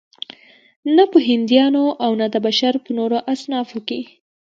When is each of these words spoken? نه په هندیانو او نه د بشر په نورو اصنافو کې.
نه 0.95 1.03
په 1.11 1.17
هندیانو 1.27 1.83
او 2.03 2.11
نه 2.21 2.27
د 2.33 2.35
بشر 2.45 2.73
په 2.83 2.89
نورو 2.97 3.17
اصنافو 3.33 3.79
کې. 3.87 4.01